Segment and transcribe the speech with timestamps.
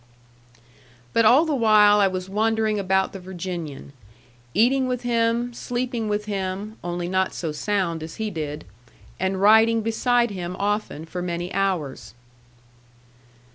[1.13, 3.93] But all the while I was wondering about the Virginian:
[4.55, 8.65] eating with him, sleeping with him (only not so sound as he did),
[9.19, 12.15] and riding beside him often for many hours.